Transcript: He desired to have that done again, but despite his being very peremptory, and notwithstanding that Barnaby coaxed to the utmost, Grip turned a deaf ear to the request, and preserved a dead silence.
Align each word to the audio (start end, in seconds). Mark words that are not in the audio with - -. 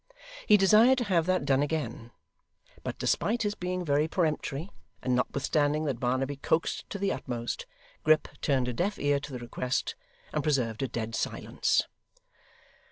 He 0.47 0.57
desired 0.57 0.97
to 0.97 1.03
have 1.03 1.27
that 1.27 1.45
done 1.45 1.61
again, 1.61 2.09
but 2.81 2.97
despite 2.97 3.43
his 3.43 3.53
being 3.53 3.85
very 3.85 4.07
peremptory, 4.07 4.71
and 5.03 5.13
notwithstanding 5.13 5.85
that 5.85 5.99
Barnaby 5.99 6.37
coaxed 6.37 6.89
to 6.89 6.97
the 6.97 7.13
utmost, 7.13 7.67
Grip 8.03 8.27
turned 8.41 8.67
a 8.67 8.73
deaf 8.73 8.97
ear 8.97 9.19
to 9.19 9.31
the 9.31 9.37
request, 9.37 9.93
and 10.33 10.41
preserved 10.41 10.81
a 10.81 10.87
dead 10.87 11.13
silence. 11.13 11.83